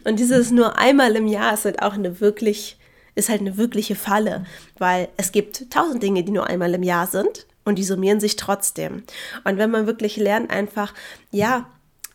Und 0.04 0.20
dieses 0.20 0.52
nur 0.52 0.78
einmal 0.78 1.16
im 1.16 1.28
Jahr 1.28 1.54
ist 1.54 1.66
halt 1.66 1.82
auch 1.82 1.94
eine 1.94 2.20
wirklich, 2.20 2.78
ist 3.16 3.30
halt 3.30 3.42
eine 3.42 3.58
wirkliche 3.58 3.96
Falle, 3.96 4.46
weil 4.78 5.10
es 5.18 5.32
gibt 5.32 5.72
tausend 5.72 6.04
Dinge, 6.04 6.24
die 6.24 6.32
nur 6.32 6.48
einmal 6.48 6.74
im 6.74 6.84
Jahr 6.84 7.08
sind 7.08 7.48
und 7.66 7.76
die 7.76 7.84
summieren 7.84 8.20
sich 8.20 8.36
trotzdem. 8.36 9.04
Und 9.44 9.58
wenn 9.58 9.72
man 9.72 9.88
wirklich 9.88 10.18
lernt, 10.18 10.52
einfach, 10.52 10.94
ja, 11.32 11.68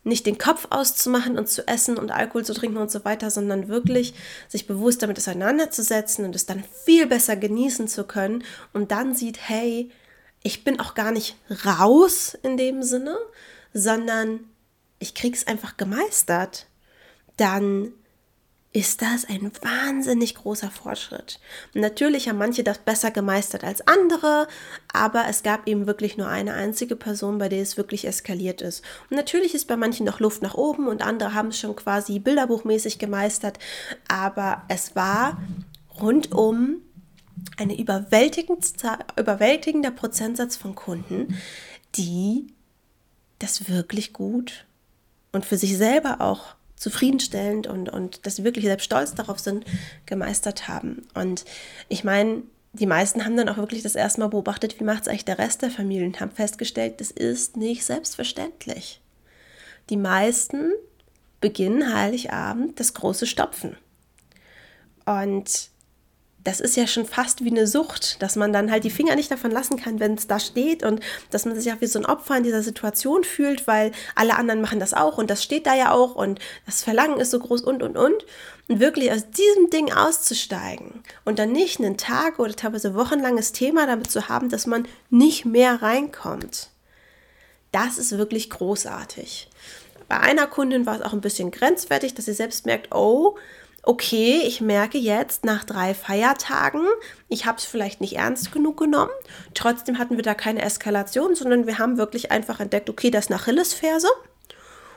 nicht 0.04 0.26
den 0.26 0.38
Kopf 0.38 0.66
auszumachen 0.70 1.38
und 1.38 1.48
zu 1.48 1.66
essen 1.68 1.96
und 1.96 2.10
Alkohol 2.10 2.44
zu 2.44 2.54
trinken 2.54 2.78
und 2.78 2.90
so 2.90 3.04
weiter, 3.04 3.30
sondern 3.30 3.68
wirklich 3.68 4.14
sich 4.48 4.66
bewusst 4.66 5.02
damit 5.02 5.18
auseinanderzusetzen 5.18 6.24
und 6.24 6.34
es 6.34 6.46
dann 6.46 6.64
viel 6.84 7.06
besser 7.06 7.36
genießen 7.36 7.86
zu 7.86 8.04
können 8.04 8.42
und 8.72 8.90
dann 8.90 9.14
sieht, 9.14 9.38
hey, 9.40 9.90
ich 10.42 10.64
bin 10.64 10.80
auch 10.80 10.94
gar 10.94 11.12
nicht 11.12 11.36
raus 11.64 12.36
in 12.42 12.56
dem 12.56 12.82
Sinne, 12.82 13.16
sondern 13.72 14.40
ich 14.98 15.14
krieg's 15.14 15.46
einfach 15.46 15.76
gemeistert, 15.76 16.66
dann 17.36 17.92
ist 18.74 19.02
das 19.02 19.26
ein 19.26 19.52
wahnsinnig 19.60 20.34
großer 20.34 20.70
Fortschritt. 20.70 21.40
Natürlich 21.74 22.28
haben 22.28 22.38
manche 22.38 22.64
das 22.64 22.78
besser 22.78 23.10
gemeistert 23.10 23.64
als 23.64 23.86
andere, 23.86 24.48
aber 24.92 25.26
es 25.28 25.42
gab 25.42 25.68
eben 25.68 25.86
wirklich 25.86 26.16
nur 26.16 26.28
eine 26.28 26.54
einzige 26.54 26.96
Person, 26.96 27.36
bei 27.36 27.50
der 27.50 27.60
es 27.60 27.76
wirklich 27.76 28.06
eskaliert 28.06 28.62
ist. 28.62 28.82
Und 29.10 29.16
natürlich 29.16 29.54
ist 29.54 29.68
bei 29.68 29.76
manchen 29.76 30.06
noch 30.06 30.20
Luft 30.20 30.40
nach 30.40 30.54
oben 30.54 30.88
und 30.88 31.02
andere 31.02 31.34
haben 31.34 31.48
es 31.48 31.58
schon 31.58 31.76
quasi 31.76 32.18
bilderbuchmäßig 32.18 32.98
gemeistert, 32.98 33.58
aber 34.08 34.62
es 34.68 34.96
war 34.96 35.38
rundum 36.00 36.80
ein 37.56 37.70
überwältigender 37.70 39.90
Prozentsatz 39.90 40.56
von 40.56 40.74
Kunden, 40.74 41.38
die 41.96 42.46
das 43.38 43.68
wirklich 43.68 44.12
gut 44.12 44.66
und 45.32 45.44
für 45.44 45.56
sich 45.56 45.76
selber 45.76 46.20
auch 46.20 46.54
zufriedenstellend 46.76 47.66
und, 47.66 47.88
und 47.88 48.26
dass 48.26 48.36
sie 48.36 48.44
wirklich 48.44 48.64
selbst 48.64 48.84
stolz 48.84 49.14
darauf 49.14 49.38
sind, 49.38 49.64
gemeistert 50.06 50.68
haben. 50.68 51.06
Und 51.14 51.44
ich 51.88 52.04
meine, 52.04 52.42
die 52.72 52.86
meisten 52.86 53.24
haben 53.24 53.36
dann 53.36 53.48
auch 53.48 53.58
wirklich 53.58 53.82
das 53.82 53.94
erste 53.94 54.20
Mal 54.20 54.28
beobachtet, 54.28 54.80
wie 54.80 54.84
macht 54.84 55.02
es 55.02 55.08
eigentlich 55.08 55.24
der 55.24 55.38
Rest 55.38 55.62
der 55.62 55.70
Familie 55.70 56.06
und 56.06 56.20
haben 56.20 56.32
festgestellt, 56.32 57.00
das 57.00 57.10
ist 57.10 57.56
nicht 57.56 57.84
selbstverständlich. 57.84 59.00
Die 59.90 59.96
meisten 59.96 60.72
beginnen 61.40 61.94
Heiligabend 61.94 62.80
das 62.80 62.94
große 62.94 63.26
Stopfen. 63.26 63.76
Und 65.04 65.71
das 66.44 66.60
ist 66.60 66.76
ja 66.76 66.86
schon 66.86 67.06
fast 67.06 67.44
wie 67.44 67.50
eine 67.50 67.66
Sucht, 67.66 68.20
dass 68.20 68.36
man 68.36 68.52
dann 68.52 68.70
halt 68.70 68.84
die 68.84 68.90
Finger 68.90 69.14
nicht 69.14 69.30
davon 69.30 69.50
lassen 69.50 69.76
kann, 69.76 70.00
wenn 70.00 70.14
es 70.14 70.26
da 70.26 70.40
steht 70.40 70.82
und 70.82 71.00
dass 71.30 71.44
man 71.44 71.58
sich 71.58 71.72
auch 71.72 71.80
wie 71.80 71.86
so 71.86 71.98
ein 71.98 72.06
Opfer 72.06 72.36
in 72.36 72.42
dieser 72.42 72.62
Situation 72.62 73.22
fühlt, 73.22 73.66
weil 73.66 73.92
alle 74.14 74.36
anderen 74.36 74.60
machen 74.60 74.80
das 74.80 74.94
auch 74.94 75.18
und 75.18 75.30
das 75.30 75.42
steht 75.42 75.66
da 75.66 75.74
ja 75.74 75.92
auch 75.92 76.14
und 76.14 76.40
das 76.66 76.82
Verlangen 76.82 77.20
ist 77.20 77.30
so 77.30 77.38
groß 77.38 77.62
und 77.62 77.82
und 77.82 77.96
und. 77.96 78.24
Und 78.68 78.78
wirklich 78.80 79.10
aus 79.10 79.28
diesem 79.28 79.70
Ding 79.70 79.92
auszusteigen 79.92 81.02
und 81.24 81.38
dann 81.38 81.52
nicht 81.52 81.80
einen 81.80 81.96
Tag 81.96 82.38
oder 82.38 82.54
teilweise 82.54 82.94
wochenlanges 82.94 83.52
Thema 83.52 83.86
damit 83.86 84.10
zu 84.10 84.28
haben, 84.28 84.48
dass 84.48 84.66
man 84.66 84.86
nicht 85.10 85.44
mehr 85.44 85.82
reinkommt. 85.82 86.70
Das 87.72 87.98
ist 87.98 88.16
wirklich 88.16 88.50
großartig. 88.50 89.48
Bei 90.08 90.20
einer 90.20 90.46
Kundin 90.46 90.86
war 90.86 90.96
es 90.96 91.02
auch 91.02 91.12
ein 91.12 91.20
bisschen 91.20 91.50
grenzwertig, 91.50 92.14
dass 92.14 92.26
sie 92.26 92.34
selbst 92.34 92.64
merkt, 92.66 92.94
oh, 92.94 93.36
okay, 93.82 94.42
ich 94.46 94.60
merke 94.60 94.98
jetzt 94.98 95.44
nach 95.44 95.64
drei 95.64 95.94
Feiertagen, 95.94 96.86
ich 97.28 97.46
habe 97.46 97.58
es 97.58 97.64
vielleicht 97.64 98.00
nicht 98.00 98.16
ernst 98.16 98.52
genug 98.52 98.78
genommen. 98.78 99.10
Trotzdem 99.54 99.98
hatten 99.98 100.16
wir 100.16 100.22
da 100.22 100.34
keine 100.34 100.62
Eskalation, 100.62 101.34
sondern 101.34 101.66
wir 101.66 101.78
haben 101.78 101.98
wirklich 101.98 102.30
einfach 102.30 102.60
entdeckt, 102.60 102.88
okay, 102.88 103.10
das 103.10 103.24
ist 103.26 103.30
eine 103.32 103.40
Achillesferse. 103.40 104.08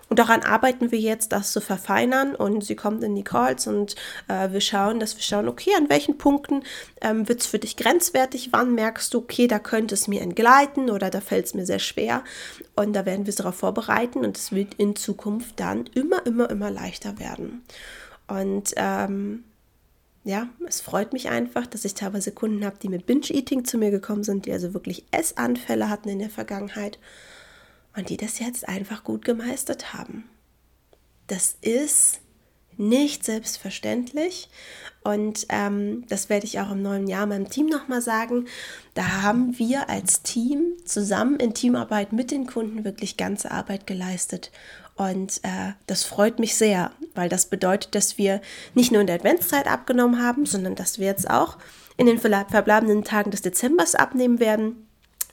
Und 0.08 0.20
daran 0.20 0.44
arbeiten 0.44 0.92
wir 0.92 1.00
jetzt, 1.00 1.32
das 1.32 1.52
zu 1.52 1.62
verfeinern. 1.62 2.36
Und 2.36 2.64
sie 2.64 2.76
kommt 2.76 3.04
in 3.04 3.16
die 3.16 3.24
Calls 3.24 3.66
und 3.66 3.96
äh, 4.28 4.52
wir 4.52 4.62
schauen, 4.62 5.00
dass 5.00 5.16
wir 5.16 5.24
schauen, 5.24 5.48
okay, 5.48 5.72
an 5.78 5.90
welchen 5.90 6.18
Punkten 6.18 6.64
ähm, 7.02 7.28
wird 7.28 7.42
es 7.42 7.48
für 7.48 7.58
dich 7.58 7.76
grenzwertig? 7.76 8.50
Wann 8.52 8.76
merkst 8.76 9.14
du, 9.14 9.20
okay, 9.20 9.48
da 9.48 9.58
könnte 9.58 9.96
es 9.96 10.08
mir 10.08 10.22
entgleiten 10.22 10.92
oder 10.92 11.10
da 11.10 11.22
fällt 11.22 11.48
es 11.48 11.54
mir 11.56 11.66
sehr 11.66 11.80
schwer? 11.80 12.24
Und 12.76 12.94
da 12.94 13.06
werden 13.08 13.26
wir 13.26 13.32
es 13.32 13.38
darauf 13.38 13.56
vorbereiten 13.56 14.24
und 14.24 14.38
es 14.38 14.52
wird 14.52 14.76
in 14.76 14.96
Zukunft 14.96 15.60
dann 15.60 15.88
immer, 15.96 16.24
immer, 16.26 16.52
immer 16.52 16.70
leichter 16.70 17.18
werden. 17.18 17.64
Und 18.28 18.74
ähm, 18.78 19.44
ja, 20.24 20.50
es 20.68 20.82
freut 20.82 21.14
mich 21.14 21.30
einfach, 21.30 21.68
dass 21.68 21.86
ich 21.86 21.94
teilweise 21.94 22.32
Kunden 22.32 22.66
habe, 22.66 22.78
die 22.82 22.90
mit 22.90 23.06
Binge-Eating 23.06 23.64
zu 23.64 23.78
mir 23.78 23.92
gekommen 23.92 24.24
sind, 24.24 24.48
die 24.48 24.52
also 24.52 24.74
wirklich 24.74 25.06
Essanfälle 25.12 25.90
hatten 25.90 26.10
in 26.10 26.20
der 26.20 26.32
Vergangenheit 26.32 26.98
und 27.96 28.10
die 28.10 28.18
das 28.18 28.40
jetzt 28.40 28.68
einfach 28.68 29.04
gut 29.04 29.24
gemeistert 29.24 29.94
haben. 29.94 30.24
Das 31.28 31.56
ist 31.62 32.22
nicht 32.78 33.24
selbstverständlich 33.24 34.50
und 35.04 35.46
ähm, 35.50 36.06
das 36.10 36.30
werde 36.30 36.46
ich 36.46 36.60
auch 36.60 36.72
im 36.72 36.82
neuen 36.82 37.08
Jahr 37.08 37.26
meinem 37.26 37.50
Team 37.50 37.68
nochmal 37.68 38.02
sagen. 38.02 38.48
Da 38.96 39.22
haben 39.22 39.58
wir 39.58 39.90
als 39.90 40.24
Team 40.24 40.74
zusammen 40.84 41.40
in 41.40 41.54
Teamarbeit 41.54 42.12
mit 42.12 42.32
den 42.32 42.48
Kunden 42.48 42.84
wirklich 42.84 43.16
ganze 43.16 43.52
Arbeit 43.52 43.88
geleistet. 43.88 44.52
Und 44.96 45.42
äh, 45.44 45.74
das 45.88 46.06
freut 46.06 46.40
mich 46.40 46.56
sehr, 46.56 46.92
weil 47.16 47.28
das 47.28 47.48
bedeutet, 47.48 47.96
dass 47.96 48.18
wir 48.18 48.42
nicht 48.74 48.92
nur 48.92 49.02
in 49.02 49.08
der 49.08 49.18
Adventszeit 49.18 49.68
abgenommen 49.68 50.24
haben, 50.24 50.46
sondern 50.46 50.76
dass 50.76 51.00
wir 51.00 51.08
jetzt 51.08 51.30
auch 51.30 51.58
in 51.98 52.06
den 52.08 52.18
verbleibenden 52.18 53.04
Tagen 53.04 53.32
des 53.32 53.42
Dezembers 53.42 53.96
abnehmen 53.96 54.40
werden 54.40 54.85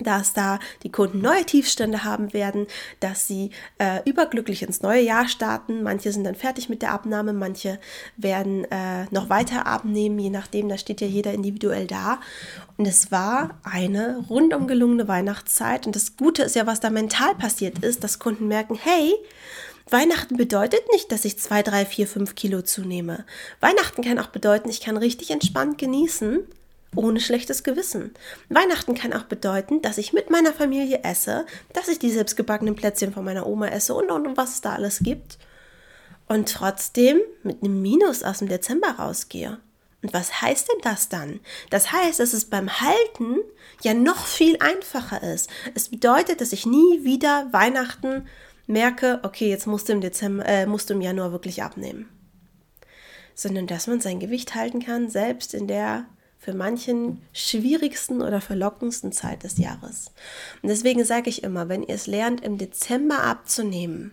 dass 0.02 0.32
da 0.32 0.59
die 0.82 0.90
Kunden 0.90 1.21
neue 1.21 1.44
Tiefstände 1.44 2.04
haben 2.04 2.32
werden, 2.32 2.66
dass 3.00 3.26
sie 3.26 3.50
äh, 3.78 4.00
überglücklich 4.09 4.62
ins 4.62 4.82
neue 4.82 5.02
Jahr 5.02 5.28
starten. 5.28 5.82
Manche 5.82 6.12
sind 6.12 6.25
dann 6.25 6.35
fertig 6.35 6.68
mit 6.68 6.82
der 6.82 6.92
Abnahme, 6.92 7.32
manche 7.32 7.78
werden 8.16 8.64
äh, 8.71 9.06
noch 9.11 9.30
weiter 9.30 9.66
abnehmen, 9.66 10.18
je 10.18 10.30
nachdem, 10.30 10.68
da 10.68 10.78
steht 10.78 11.00
ja 11.00 11.06
jeder 11.06 11.32
individuell 11.32 11.87
da. 11.87 12.21
Und 12.76 12.87
es 12.87 13.11
war 13.11 13.59
eine 13.62 14.25
rundum 14.28 14.66
gelungene 14.66 15.09
Weihnachtszeit. 15.09 15.87
Und 15.87 15.97
das 15.97 16.16
Gute 16.16 16.42
ist 16.42 16.56
ja, 16.56 16.66
was 16.66 16.80
da 16.80 16.90
mental 16.90 17.35
passiert 17.35 17.78
ist, 17.80 18.02
dass 18.04 18.18
Kunden 18.18 18.49
merken, 18.49 18.78
hey, 18.80 19.14
Weihnachten 19.90 20.37
bedeutet 20.37 20.82
nicht, 20.92 21.12
dass 21.12 21.25
ich 21.25 21.38
zwei, 21.38 21.62
drei, 21.62 21.85
vier, 21.85 22.06
fünf 22.06 22.35
Kilo 22.35 22.62
zunehme. 22.62 23.25
Weihnachten 23.61 24.02
kann 24.02 24.18
auch 24.18 24.28
bedeuten, 24.28 24.71
ich 24.71 24.80
kann 24.80 24.97
richtig 24.97 25.30
entspannt 25.30 25.78
genießen 25.78 26.40
ohne 26.94 27.20
schlechtes 27.20 27.62
Gewissen. 27.62 28.12
Weihnachten 28.49 28.94
kann 28.94 29.12
auch 29.12 29.25
bedeuten, 29.25 29.82
dass 29.82 29.99
ich 29.99 30.12
mit 30.12 30.30
meiner 30.30 30.52
Familie 30.52 31.00
esse, 31.04 31.46
dass 31.72 31.88
ich 31.88 31.99
die 31.99 32.11
selbstgebackenen 32.11 32.75
Plätzchen 32.75 33.12
von 33.12 33.25
meiner 33.25 33.46
Oma 33.46 33.68
esse 33.68 33.94
und, 33.94 34.11
und, 34.11 34.26
und 34.26 34.37
was 34.37 34.54
es 34.54 34.61
da 34.61 34.75
alles 34.75 35.00
gibt. 35.00 35.38
Und 36.28 36.50
trotzdem 36.50 37.20
mit 37.42 37.62
einem 37.62 37.80
Minus 37.82 38.22
aus 38.22 38.38
dem 38.38 38.49
Dezember 38.49 38.90
rausgehe. 38.99 39.58
Und 40.02 40.12
was 40.12 40.42
heißt 40.42 40.68
denn 40.68 40.80
das 40.82 41.08
dann? 41.08 41.40
Das 41.70 41.92
heißt, 41.92 42.18
dass 42.20 42.32
es 42.32 42.46
beim 42.46 42.80
Halten 42.80 43.38
ja 43.82 43.94
noch 43.94 44.26
viel 44.26 44.56
einfacher 44.58 45.22
ist. 45.22 45.49
Es 45.75 45.88
bedeutet, 45.88 46.40
dass 46.40 46.52
ich 46.52 46.66
nie 46.66 47.04
wieder 47.04 47.49
Weihnachten 47.52 48.26
merke, 48.66 49.20
okay, 49.22 49.49
jetzt 49.49 49.66
musst 49.66 49.88
du 49.88 49.92
im 49.92 50.00
Dezember, 50.00 50.44
äh, 50.46 50.66
musst 50.66 50.90
du 50.90 50.94
im 50.94 51.00
Januar 51.00 51.32
wirklich 51.32 51.62
abnehmen. 51.62 52.08
Sondern 53.34 53.66
dass 53.66 53.87
man 53.87 54.00
sein 54.00 54.20
Gewicht 54.20 54.54
halten 54.54 54.80
kann, 54.80 55.08
selbst 55.08 55.54
in 55.54 55.68
der 55.68 56.06
für 56.42 56.54
manchen 56.54 57.22
schwierigsten 57.32 58.20
oder 58.20 58.40
verlockendsten 58.40 59.12
Zeit 59.12 59.44
des 59.44 59.58
Jahres. 59.58 60.11
Und 60.61 60.70
deswegen 60.70 61.04
sage 61.04 61.30
ich 61.30 61.44
immer, 61.44 61.68
wenn 61.68 61.84
ihr 61.84 61.94
es 61.94 62.08
lernt, 62.08 62.40
im 62.40 62.58
Dezember 62.58 63.22
abzunehmen, 63.22 64.12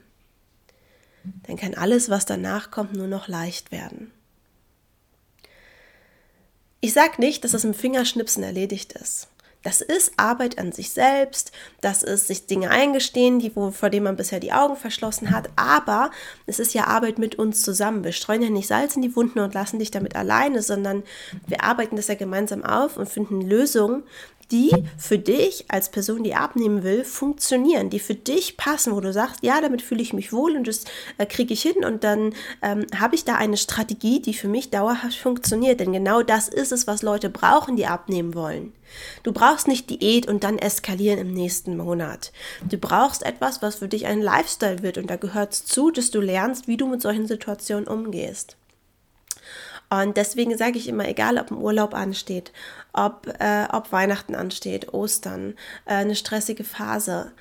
dann 1.48 1.58
kann 1.58 1.74
alles, 1.74 2.08
was 2.12 2.28
danach 2.28 2.70
kommt, 2.70 2.94
nur 2.94 3.08
noch 3.08 3.28
leicht 3.28 3.72
werden. 3.72 4.12
Ich 6.82 6.94
sage 6.94 7.20
nicht, 7.20 7.44
dass 7.44 7.56
es 7.56 7.64
im 7.64 7.74
Fingerschnipsen 7.74 8.44
erledigt 8.44 8.94
ist. 8.94 9.28
Das 9.62 9.82
ist 9.82 10.14
Arbeit 10.16 10.58
an 10.58 10.72
sich 10.72 10.92
selbst, 10.92 11.52
das 11.82 12.02
ist 12.02 12.28
sich 12.28 12.48
Dinge 12.48 12.70
eingestehen, 12.70 13.40
die, 13.40 13.54
wo, 13.58 13.72
vor 13.72 13.90
denen 13.90 14.06
man 14.06 14.16
bisher 14.16 14.40
die 14.40 14.54
Augen 14.54 14.78
verschlossen 14.78 15.32
hat, 15.32 15.50
aber 15.58 16.12
es 16.46 16.60
ist 16.60 16.74
ja 16.74 16.86
Arbeit 16.86 17.20
mit 17.20 17.36
uns 17.36 17.62
zusammen. 17.62 18.06
Wir 18.06 18.14
streuen 18.14 18.42
ja 18.42 18.50
nicht 18.50 18.68
Salz 18.68 18.96
in 18.96 19.02
die 19.02 19.16
Wunden 19.18 19.40
und 19.40 19.54
lassen 19.54 19.78
dich 19.78 19.92
damit 19.92 20.16
alleine, 20.16 20.62
sondern 20.62 21.04
wir 21.46 21.62
arbeiten 21.62 21.98
das 21.98 22.08
ja 22.08 22.16
gemeinsam 22.16 22.64
auf 22.64 22.96
und 22.96 23.10
finden 23.10 23.42
Lösungen, 23.42 24.04
die 24.52 24.72
für 24.98 25.20
dich 25.20 25.66
als 25.68 25.90
Person, 25.90 26.24
die 26.24 26.36
abnehmen 26.36 26.84
will, 26.84 27.04
funktionieren, 27.04 27.90
die 27.90 28.00
für 28.00 28.16
dich 28.16 28.58
passen, 28.58 28.96
wo 28.96 29.00
du 29.00 29.14
sagst, 29.14 29.44
ja, 29.44 29.62
damit 29.62 29.82
fühle 29.82 30.02
ich 30.02 30.14
mich 30.14 30.34
wohl 30.34 30.56
und 30.56 30.68
das 30.68 30.86
äh, 31.18 31.26
kriege 31.26 31.54
ich 31.54 31.62
hin 31.62 31.86
und 31.86 32.04
dann 32.04 32.34
ähm, 32.62 32.86
habe 32.98 33.16
ich 33.16 33.26
da 33.26 33.36
eine 33.36 33.58
Strategie, 33.58 34.22
die 34.22 34.34
für 34.34 34.48
mich 34.48 34.70
dauerhaft 34.70 35.18
funktioniert. 35.18 35.80
Denn 35.80 35.94
genau 35.94 36.24
das 36.24 36.50
ist 36.50 36.72
es, 36.72 36.88
was 36.88 37.02
Leute 37.02 37.30
brauchen, 37.30 37.76
die 37.76 37.86
abnehmen 37.86 38.34
wollen. 38.34 38.74
Du 39.24 39.32
brauchst 39.32 39.68
nicht 39.68 39.90
Diät 39.90 40.28
und 40.28 40.44
dann 40.44 40.58
eskalieren 40.58 41.20
im 41.20 41.34
nächsten 41.34 41.78
Monat. 41.78 42.32
Du 42.68 42.78
brauchst 42.78 43.24
etwas, 43.24 43.62
was 43.62 43.76
für 43.76 43.88
dich 43.88 44.08
ein 44.08 44.22
Lifestyle 44.22 44.82
wird 44.82 44.98
und 44.98 45.10
da 45.10 45.16
gehört 45.16 45.54
es 45.54 45.66
zu, 45.66 45.92
dass 45.92 46.10
du 46.12 46.22
lernst, 46.22 46.68
wie 46.68 46.78
du 46.78 46.88
mit 46.88 47.02
solchen 47.02 47.28
Situationen 47.28 47.88
umgehst. 47.88 48.58
Und 49.90 50.18
deswegen 50.18 50.56
sage 50.56 50.78
ich 50.78 50.88
immer, 50.88 51.08
egal 51.08 51.40
ob 51.40 51.50
ein 51.50 51.58
Urlaub 51.58 51.96
ansteht, 51.96 52.52
ob, 52.94 53.28
äh, 53.40 53.68
ob 53.72 53.92
Weihnachten 53.92 54.36
ansteht, 54.36 54.94
Ostern, 54.94 55.56
äh, 55.86 55.96
eine 55.96 56.16
stressige 56.16 56.64
Phase, 56.64 57.32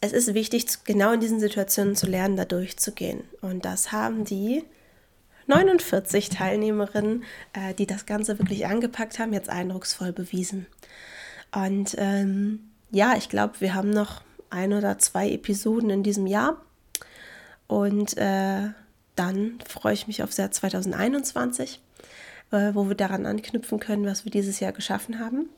es 0.00 0.12
ist 0.12 0.32
wichtig, 0.34 0.66
genau 0.84 1.12
in 1.12 1.20
diesen 1.20 1.40
Situationen 1.40 1.94
zu 1.94 2.06
lernen, 2.06 2.36
da 2.36 2.44
durchzugehen. 2.44 3.24
Und 3.42 3.64
das 3.64 3.92
haben 3.92 4.24
die 4.24 4.64
49 5.46 6.30
Teilnehmerinnen, 6.30 7.24
äh, 7.52 7.74
die 7.74 7.86
das 7.86 8.06
Ganze 8.06 8.38
wirklich 8.38 8.66
angepackt 8.66 9.18
haben, 9.18 9.32
jetzt 9.32 9.50
eindrucksvoll 9.50 10.12
bewiesen. 10.12 10.66
Und 11.54 11.96
ähm, 11.98 12.70
ja, 12.90 13.14
ich 13.16 13.28
glaube, 13.28 13.60
wir 13.60 13.74
haben 13.74 13.90
noch 13.90 14.22
ein 14.48 14.72
oder 14.72 14.98
zwei 14.98 15.30
Episoden 15.30 15.90
in 15.90 16.02
diesem 16.02 16.26
Jahr. 16.26 16.60
Und 17.66 18.16
äh, 18.16 18.70
dann 19.16 19.58
freue 19.68 19.92
ich 19.92 20.06
mich 20.06 20.22
aufs 20.22 20.38
Jahr 20.38 20.50
2021, 20.50 21.80
äh, 22.52 22.74
wo 22.74 22.88
wir 22.88 22.94
daran 22.94 23.26
anknüpfen 23.26 23.80
können, 23.80 24.06
was 24.06 24.24
wir 24.24 24.32
dieses 24.32 24.60
Jahr 24.60 24.72
geschaffen 24.72 25.18
haben. 25.18 25.48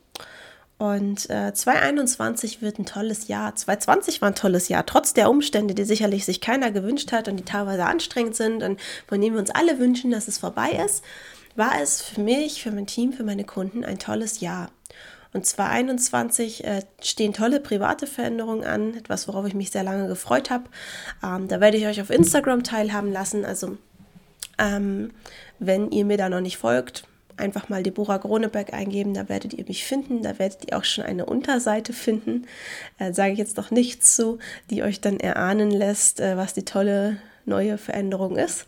Und 0.79 1.31
äh, 1.31 1.55
2021 1.55 2.61
wird 2.61 2.79
ein 2.81 2.87
tolles 2.87 3.29
Jahr. 3.29 3.55
2020 3.55 4.21
war 4.21 4.31
ein 4.31 4.35
tolles 4.35 4.69
Jahr, 4.69 4.85
trotz 4.85 5.15
der 5.15 5.31
Umstände, 5.31 5.75
die 5.75 5.85
sicherlich 5.85 6.25
sich 6.25 6.41
keiner 6.41 6.73
gewünscht 6.73 7.13
hat 7.13 7.29
und 7.29 7.37
die 7.37 7.45
teilweise 7.45 7.85
anstrengend 7.85 8.35
sind 8.35 8.65
und 8.65 8.81
von 9.07 9.21
denen 9.21 9.35
wir 9.35 9.41
uns 9.41 9.51
alle 9.51 9.79
wünschen, 9.79 10.11
dass 10.11 10.27
es 10.27 10.39
vorbei 10.39 10.73
ist, 10.85 11.05
war 11.55 11.81
es 11.81 12.03
für 12.03 12.21
mich, 12.21 12.63
für 12.63 12.73
mein 12.73 12.87
Team, 12.87 13.13
für 13.13 13.23
meine 13.23 13.45
Kunden 13.45 13.85
ein 13.85 13.99
tolles 13.99 14.41
Jahr. 14.41 14.71
Und 15.33 15.47
2021 15.47 16.65
äh, 16.65 16.83
stehen 17.01 17.33
tolle 17.33 17.61
private 17.61 18.07
Veränderungen 18.07 18.65
an, 18.65 18.95
etwas, 18.95 19.29
worauf 19.29 19.47
ich 19.47 19.55
mich 19.55 19.71
sehr 19.71 19.83
lange 19.83 20.09
gefreut 20.09 20.51
habe. 20.51 20.65
Ähm, 21.23 21.49
da 21.49 21.61
werde 21.61 21.77
ich 21.77 21.87
euch 21.87 22.01
auf 22.03 22.11
Instagram 22.11 22.65
teilhaben 22.65 23.13
lassen. 23.13 23.45
Also 23.45 23.79
ähm, 24.59 25.13
wenn 25.65 25.91
ihr 25.91 26.05
mir 26.05 26.17
da 26.17 26.29
noch 26.29 26.41
nicht 26.41 26.57
folgt, 26.57 27.05
einfach 27.37 27.69
mal 27.69 27.83
Deborah 27.83 28.19
Groneberg 28.19 28.75
eingeben, 28.75 29.15
da 29.15 29.29
werdet 29.29 29.55
ihr 29.55 29.65
mich 29.67 29.85
finden, 29.85 30.23
da 30.23 30.39
werdet 30.39 30.71
ihr 30.71 30.77
auch 30.77 30.85
schon 30.85 31.05
eine 31.05 31.27
Unterseite 31.27 31.93
finden. 31.93 32.47
Äh, 32.99 33.13
Sage 33.13 33.33
ich 33.33 33.39
jetzt 33.39 33.57
noch 33.57 33.71
nichts 33.71 34.17
zu, 34.17 34.39
die 34.71 34.83
euch 34.83 35.01
dann 35.01 35.19
erahnen 35.19 35.71
lässt, 35.71 36.21
äh, 36.21 36.37
was 36.37 36.55
die 36.55 36.65
tolle 36.65 37.19
neue 37.45 37.79
Veränderung 37.79 38.37
ist. 38.37 38.67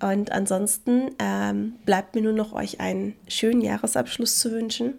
Und 0.00 0.30
ansonsten 0.30 1.10
ähm, 1.18 1.74
bleibt 1.86 2.14
mir 2.14 2.22
nur 2.22 2.32
noch 2.32 2.52
euch 2.52 2.80
einen 2.80 3.16
schönen 3.28 3.62
Jahresabschluss 3.62 4.38
zu 4.38 4.52
wünschen. 4.52 4.94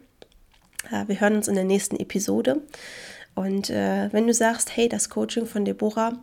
Äh, 0.92 1.08
wir 1.08 1.20
hören 1.20 1.36
uns 1.36 1.48
in 1.48 1.56
der 1.56 1.64
nächsten 1.64 1.98
Episode. 1.98 2.62
Und 3.36 3.70
äh, 3.70 4.12
wenn 4.12 4.26
du 4.26 4.34
sagst, 4.34 4.76
hey, 4.76 4.90
das 4.90 5.10
Coaching 5.10 5.46
von 5.46 5.66
Deborah, 5.66 6.14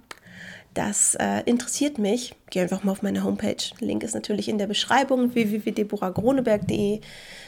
das 0.74 1.14
äh, 1.14 1.42
interessiert 1.46 1.98
mich, 1.98 2.34
geh 2.50 2.60
einfach 2.60 2.82
mal 2.82 2.92
auf 2.92 3.02
meine 3.02 3.22
Homepage. 3.22 3.56
Link 3.78 4.02
ist 4.02 4.14
natürlich 4.14 4.48
in 4.48 4.58
der 4.58 4.66
Beschreibung 4.66 5.34
www.deborahgroneberg.de. 5.34 7.00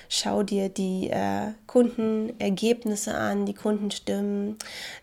Schau 0.09 0.45
dir 0.45 0.68
die 0.68 1.11
äh, 1.11 1.52
Kundenergebnisse 1.66 3.14
an, 3.14 3.45
die 3.45 3.54
Kundenstimmen, 3.54 4.56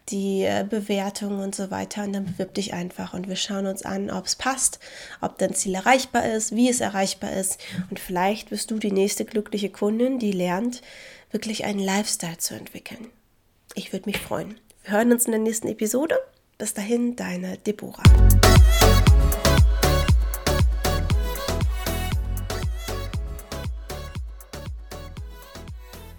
die 0.08 0.44
äh, 0.44 0.66
Bewertungen 0.68 1.42
und 1.42 1.54
so 1.54 1.70
weiter. 1.70 2.06
Und 2.06 2.14
dann 2.14 2.26
bewirb 2.26 2.54
dich 2.54 2.74
einfach 2.74 3.14
und 3.14 3.28
wir 3.28 3.36
schauen 3.36 3.66
uns 3.66 3.84
an, 3.84 4.10
ob 4.10 4.26
es 4.26 4.38
passt, 4.38 4.80
ob 5.20 5.38
dein 5.38 5.54
Ziel 5.54 5.76
erreichbar 5.76 6.26
ist, 6.26 6.56
wie 6.56 6.70
es 6.70 6.80
erreichbar 6.80 7.34
ist. 7.34 7.60
Und 7.90 8.00
vielleicht 8.00 8.52
wirst 8.52 8.72
du 8.72 8.80
die 8.80 8.94
nächste 8.94 9.26
glückliche 9.26 9.70
Kundin, 9.70 10.18
die 10.18 10.32
lernt, 10.32 10.82
wirklich 11.32 11.66
einen 11.66 11.80
Lifestyle 11.80 12.38
zu 12.38 12.56
entwickeln. 12.56 13.08
Ich 13.76 13.92
würde 13.92 14.06
mich 14.06 14.20
freuen. 14.20 14.58
Wir 14.84 14.94
hören 14.94 15.12
uns 15.12 15.26
in 15.26 15.32
der 15.32 15.42
nächsten 15.42 15.68
Episode. 15.68 16.18
Bis 16.58 16.74
dahin, 16.74 17.16
deine 17.16 17.58
Deborah. 17.58 18.04